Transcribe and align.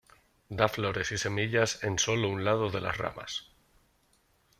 Da 0.49 0.67
flores 0.67 1.11
y 1.11 1.19
semillas 1.19 1.83
en 1.83 1.99
solo 1.99 2.27
un 2.27 2.43
lado 2.43 2.71
de 2.71 2.81
las 2.81 2.97
ramas. 2.97 3.45